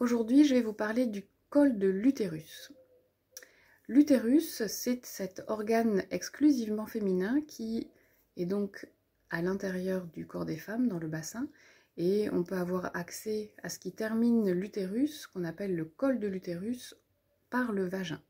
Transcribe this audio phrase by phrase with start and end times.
[0.00, 2.72] Aujourd'hui, je vais vous parler du col de l'utérus.
[3.88, 7.90] L'utérus, c'est cet organe exclusivement féminin qui
[8.36, 8.86] est donc
[9.30, 11.48] à l'intérieur du corps des femmes, dans le bassin,
[11.96, 16.28] et on peut avoir accès à ce qui termine l'utérus, qu'on appelle le col de
[16.28, 16.94] l'utérus,
[17.50, 18.22] par le vagin.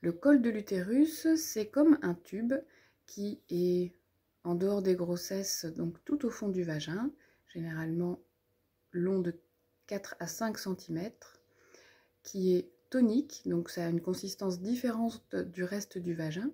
[0.00, 2.54] Le col de l'utérus, c'est comme un tube
[3.04, 3.92] qui est
[4.44, 7.10] en dehors des grossesses, donc tout au fond du vagin,
[7.48, 8.18] généralement
[8.92, 9.38] long de
[9.90, 11.10] 4 à 5 cm,
[12.22, 16.52] qui est tonique, donc ça a une consistance différente du reste du vagin,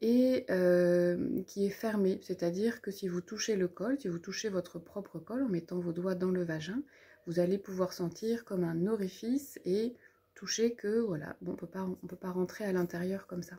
[0.00, 4.48] et euh, qui est fermé, c'est-à-dire que si vous touchez le col, si vous touchez
[4.48, 6.80] votre propre col en mettant vos doigts dans le vagin,
[7.26, 9.96] vous allez pouvoir sentir comme un orifice et
[10.36, 13.58] toucher que, voilà, on on peut pas rentrer à l'intérieur comme ça.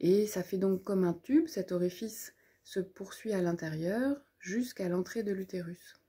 [0.00, 5.22] Et ça fait donc comme un tube, cet orifice se poursuit à l'intérieur jusqu'à l'entrée
[5.22, 6.01] de l'utérus.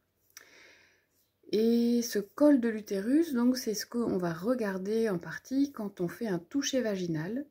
[1.56, 6.08] Et ce col de l'utérus, donc c'est ce qu'on va regarder en partie quand on
[6.08, 7.46] fait un toucher vaginal.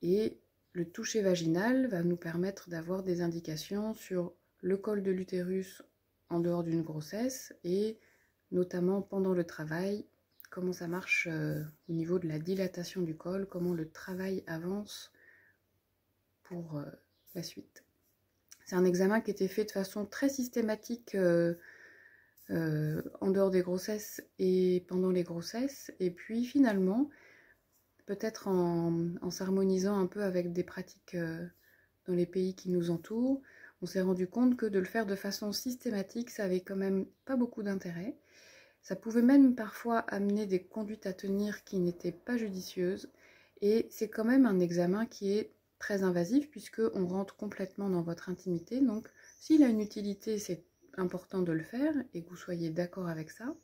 [0.00, 0.38] Et
[0.74, 5.82] le toucher vaginal va nous permettre d'avoir des indications sur le col de l'utérus
[6.28, 7.98] en dehors d'une grossesse et
[8.52, 10.06] notamment pendant le travail,
[10.48, 15.10] comment ça marche euh, au niveau de la dilatation du col, comment le travail avance
[16.44, 16.84] pour euh,
[17.34, 17.82] la suite.
[18.66, 21.54] C'est un examen qui était fait de façon très systématique euh,
[22.50, 25.92] en dehors des grossesses et pendant les grossesses.
[26.00, 27.08] Et puis finalement,
[28.10, 31.46] peut-être en, s'harmonisant un peu avec des pratiques euh,
[32.06, 33.40] dans les pays qui nous entourent,
[33.82, 37.06] on s'est rendu compte que de le faire de façon systématique, ça avait quand même
[37.24, 38.16] pas beaucoup d'intérêt.
[38.82, 43.12] Ça pouvait même parfois amener des conduites à tenir qui n'étaient pas judicieuses.
[43.60, 48.02] Et c'est quand même un examen qui est très invasif puisque on rentre complètement dans
[48.02, 48.80] votre intimité.
[48.80, 50.64] Donc s'il a une utilité, c'est
[51.00, 53.54] important de le faire et que vous soyez d'accord avec ça.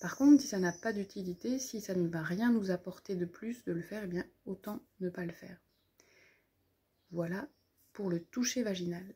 [0.00, 3.24] Par contre, si ça n'a pas d'utilité, si ça ne va rien nous apporter de
[3.24, 5.58] plus de le faire, eh bien autant ne pas le faire.
[7.10, 7.48] Voilà
[7.92, 9.14] pour le toucher vaginal.